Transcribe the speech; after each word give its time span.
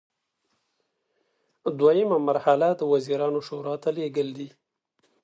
دریمه 1.79 2.17
مرحله 2.29 2.67
د 2.79 2.81
وزیرانو 2.93 3.39
شورا 3.47 3.75
ته 3.83 3.89
لیږل 3.97 4.29
دي. 4.37 4.49